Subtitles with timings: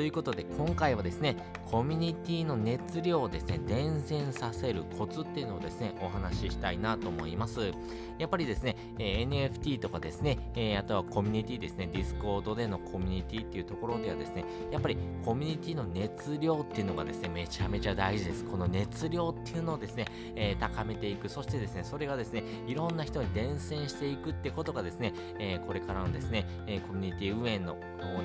[0.00, 1.36] ということで今回はですね
[1.70, 7.72] コミュニティの熱量をですね伝染させるコツっていうのをですねお話ししたいなと思います。
[8.18, 18.44] やっぱりですね、え、NFT とかですね、え、あとはコミュニティですねディスコードでのコミュニティっていうところではですねやっぱりコミュニティの熱量っていうのがですねめちゃめちゃ大事です。
[18.44, 21.28] この熱量っていうのをですね、え、高めていく。
[21.28, 27.76] そしてですねそれがですねいろんな人に伝染していくってことがですね、えこれからのですね、えコミュニティ運営の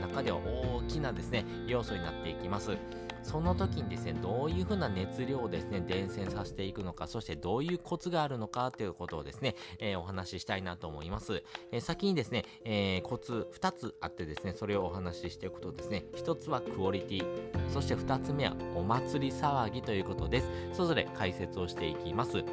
[0.02, 2.78] 中では大きなですね要素になっていきます。
[3.26, 11.44] その時にですね、どういうふうな熱量をですね、伝染させていくのか、そしてどういうコツがあるのかということをですね、えー、お話ししたいなと思います。
[11.72, 17.26] えー、先にですね、えー、コツ2つあってですね、それをお話ししていくとですね、1つはクオリティ、
[17.74, 20.50] そして2つ目はお祭り騒ぎということです。
[20.74, 22.44] それぞれ解説をしていきます。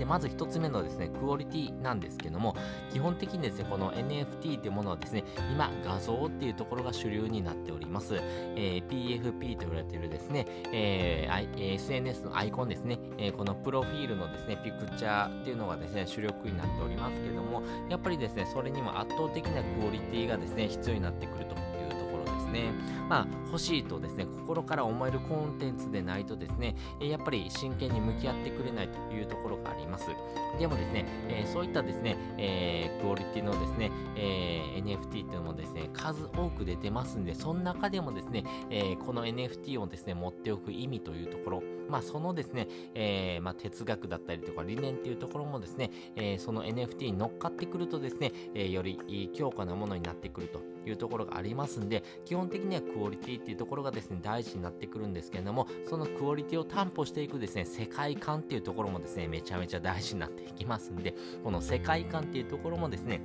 [0.00, 2.56] で、まず1つ目のですね、クオリティなんですけども、
[2.90, 8.14] 基本的にですね、この NFT っていうものはですね、今、画像っていうところが主流になっております。
[8.56, 21.54] えー、PFP と言われているですね、えー、SNS のアイコンですね、えー、このプロフィールのですね、ピクチャーっていうのがですね、主力になっておりますけども、やっぱりですね、それにも圧倒的なクオリティがですね、必要になってくると
[22.50, 22.72] ね。
[23.08, 30.08] まあ、欲しいとですね、心から思えるコンテンツでないとですね、やっぱり真剣に向き合ってくれないというところがあります。
[30.58, 50.60] でもですね、え、そういったですね、え、クオリティのですね、え、NFT っていうのもですね、数多く出てますんで、その中でもですね、えこの NFT をですね、持っておく意味というところ、まあ、そのですね、えまあ、哲学だったりとか理念っていうところもですね、えその NFT に乗っかってくるとですね、えより強化なものになってくると
[50.90, 63.20] いうところがありますんで、基本的にはクオリティっていうところがですね、大事になってくるんですけれども、そのクオリティを担保していくですね、世界観っていうところもですね、めちゃめちゃ大事になっていきますんで、この世界観っていうところもですね、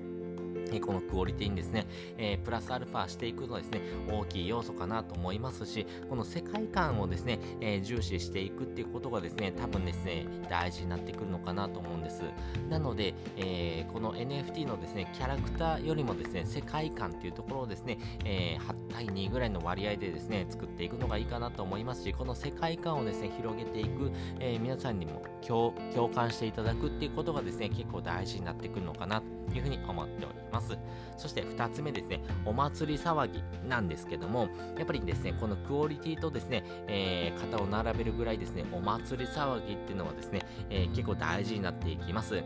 [0.79, 1.87] このクオリティにですね、
[2.17, 3.81] えー、プラスアルファしていくのはですね、
[4.11, 12.23] 大きい要素かなと思いますし、この世界観をですね、えー、重視していくっていうことがですね、多分ですね、大事になってくるのかなと思うんです。
[12.69, 25.73] なので、えー、この NFT のですね、キャラクターよりもですね、世界観っていうところをですね、え8対2ぐらいの割合でですね、作っていくのがいいかなと思いますし、この世界観をですね、広げていく、え皆さんにも共
[26.13, 30.54] 感していただくっていうことがですね、結構大事になってくるのかなというふうに思っております。
[30.55, 30.77] ます
[31.17, 42.43] そして2つ目ですね、お祭り騒ぎなんですけども、やっぱりですね、このクオリティとですね、えー、肩を並べるぐらいですね、お祭り騒ぎっていうのはですね、えー、結構大事になっていきます。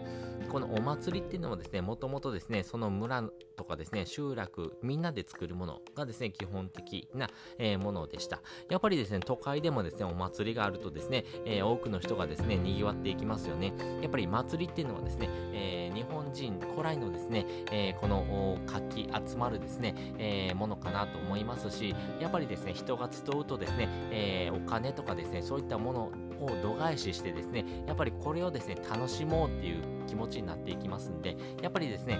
[0.50, 3.24] このお祭りっていうのはですね、もともとですね、その村
[3.56, 7.28] とかですね、集落、みんなで作るものがですね、基本的な、
[7.58, 8.42] えー、ものでした。
[8.69, 13.74] やっぱりですね、都会でもですね、お祭りがあるとですね、え、多くの人がですね、賑わっていきますよね。
[14.02, 26.01] やっぱり祭りっていうのはですね、えー、日本人古来のですね、えこの活気集まるですね、えものかなと思いますし、やっぱりですね、人が集うとですね、えお金とかですね、そういったもの
[26.41, 32.19] を度外視してですね、やっぱりこれをですね、楽しもうっていう気持ちになっていきますんで、やっぱりですね、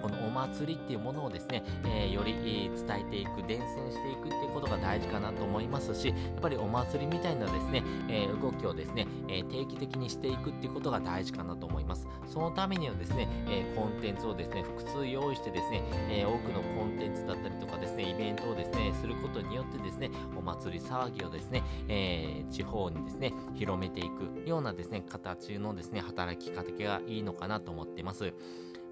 [0.00, 12.06] このお祭りっていうものをですね、えー、より、伝えていく、伝染していくっていうことが大事かなと思いますし、やっぱりお祭りみたいなですね、えー、動きをですね、え定期的にしていくっていうことが大事かなと思います。
[12.26, 28.32] そのためにはですね、えコンテンツをですね、複数用意してですね、え多くのコンテンツだったりとかですね、イベントをですね、することによってですね、お祭り騒ぎをですね、え地方にですね、広めていくようなですね、形のですね、働きかけがいいのかなと思ってます。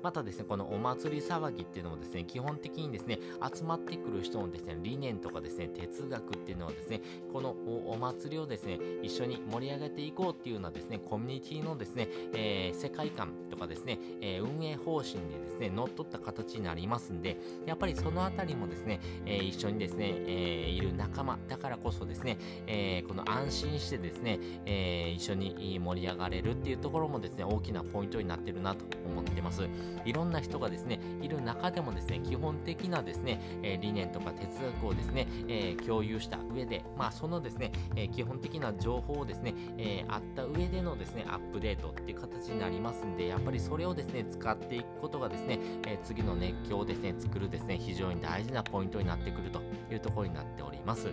[0.02, 3.18] またですね、このお祭り騒ぎっていうのもですね、基本的にですね、
[3.54, 7.00] 集まってくる人のですね、理念とかですね、哲学っていうのはですね、
[7.32, 7.50] この
[7.86, 17.36] お祭りをですね、一緒に盛り上げていこうっていうようなですね、コミュニティのですね、えー、世界観とかですね、えー、運営方針にですね、乗っ取った形になりますんで、
[17.66, 29.68] やっぱりそのあたりもですね、えー、一緒にですね、えいる仲間だからこそですね、えこの安心してですね、え一緒に盛り上がれるっていうところもですね、大きなポイントになってるなと思ってます。
[30.04, 34.46] いろんな人がですね、いる中でもですね、基本的なですね、え、理念とか哲
[34.80, 49.60] 学をですね、え、共有した上で、まあ、そのですね、え、基本的な情報をですね、えあった上でのですね、アップデートっていう形になりますんで、やっぱりそれをですね、使っていくことがですね、え次の熱狂をですね、作るですね、非常に大事なポイントになってくると
[49.90, 51.08] いうところになっております。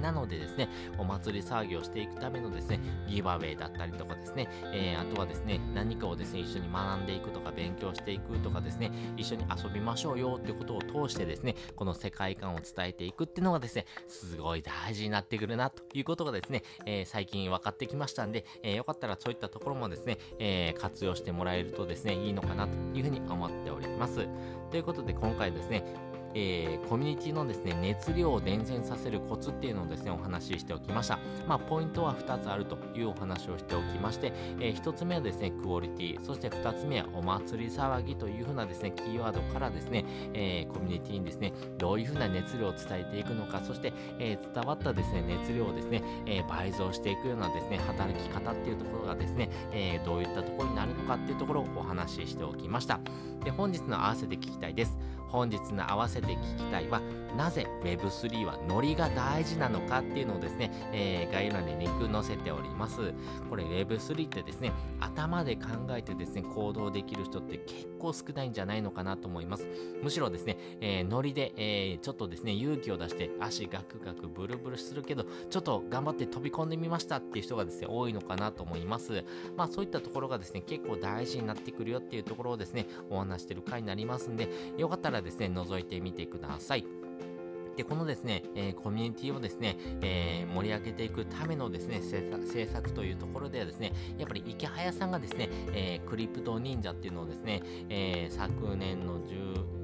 [0.00, 0.68] なのでですね、
[0.98, 24.26] お祭り騒ぎをしていくためのですね、ギバウェイだったりとかですね、えー、あとはですね、何かをですね、一緒に学んでいくとか勉強していくとかですね、一緒に遊びましょうよっていうことを通してですね、この世界観を伝えていくっていうのがですね、すごい大事になってくるなということがですね、えー、最近分かってきましたんで、えー、よかったらそういったところもですね、え活用してもらえるとですね、いいのかなというふうに思っております。
[24.70, 25.84] ということで今回ですね、
[26.34, 31.18] えー、コミュニティのですね、熱量を伝染させるコツっていうのをですね、お話ししておきました。
[31.46, 53.00] まあ、ポイントは2つあるというお話をしておきまして、えー、1つ目はですね、クオリティ、そして2つ目はお祭り騒ぎというふうなですね、キーワードからですね、えー、コミュニティにですね、どういうふうな熱量を伝えていくのか、そして、えー、伝わったですね、熱量をですね、えー、倍増していくようなですね、働き方っていうところがですね、え、どういったところになるのかっていうところをお話ししておきました。
[53.44, 54.98] で、本日の合わせて聞きたいです。
[55.32, 57.00] 本日の合わせて聞きたいは
[57.36, 63.14] なぜ Web3 はノリが大事なのかっていうのをですね、えー、概要欄にリンク載せております。
[63.48, 69.66] これ Web3 ってですね、頭で考えてですね、行動できる人って結構少ないんじゃないのかなと思います。
[70.02, 79.24] むしろですね、えー、ノリで、えー、ちょっとですね、勇気を出して足ガクガクブルブルするけど、ちょっと頑張って飛び込んでみましたっていう人がですね、多いのかなと思います。
[79.56, 87.01] まあそういったところがですね、結構大事になってくるよっていうところをですね、お話してる回になりますんで、よかったらですね、覗いてみてください。
[87.76, 99.81] で、このですね、えー、コミュニティをですね、えー、盛り上げていくためのですね、政策というところではですね、やっぱり池早さんがですね、えー、クリプト忍者っていうのをですね、え昨年の10、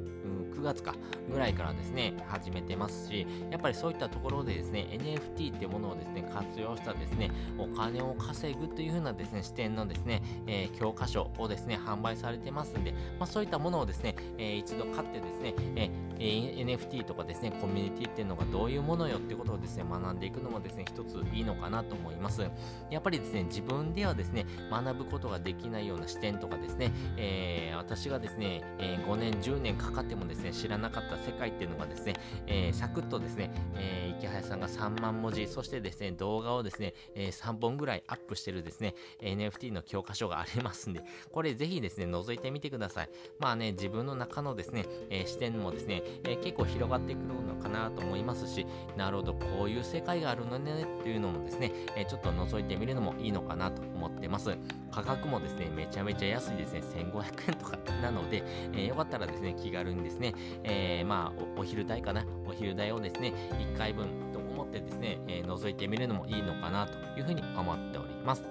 [0.49, 0.95] 9月か
[1.31, 22.43] ぐらいからですね、始めてますし、やっぱりそういったところでですね、NFT っていうものをですね、活用したですね、お金を稼ぐという風なですね、視点のですね、えー、教科書をですね、販売されてますんで、まあ、そういったものをですね、えー、一度買ってですね、えー、NFT とかですね、コミュニティっていうのがどういうものよってことをですね、学んでいくのもですね、一ついいのかなと思います。
[22.91, 32.15] やっぱりですね、自分ではですね、学ぶことができないような視点とかですね、えー、私がですね、え5年、10年かかってもですね、知らなかった世界っていうのがですね、
[32.47, 41.03] えー、サクッとですね、えー、池早さんが3万文字、そしてですね、動画をですね、えー、3本ぐらいアップしてるですね、NFT の教科書がありますんで、
[41.33, 43.11] これぜひですね、覗いてみてください。
[43.39, 54.57] まあね、自分の中のですね、え、視点もですね、え、結構広がってくるのかなと思いますし、なるほど、こういう世界があるのねっていうのもですね、え、ちょっと覗いてみるのもいいのかなと思ってます。
[54.99, 58.43] 価格もですね、めちゃめちゃ安いですね、1500円とかなので、
[58.73, 60.35] えー、よかったらですね、気軽にですね、
[60.65, 63.33] えー、まあお、お昼代かな、お昼代をですね、
[63.73, 68.43] 1回分と思ってですね、えー、覗いてみるのもいいのかなというふうに思っております。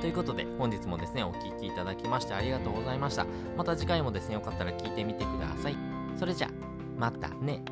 [0.00, 3.26] ということで、本日もですね、お聴きいただきましてありがとうございました。
[3.56, 5.76] また次回もですね、よかったら聞いてみてください。
[6.16, 6.48] それじゃ、
[6.96, 7.64] またね。